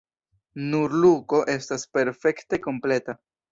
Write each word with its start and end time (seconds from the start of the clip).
Nur 0.71 0.95
Luko 1.03 1.43
estas 1.57 1.87
perfekte 1.99 2.63
kompleta. 2.67 3.19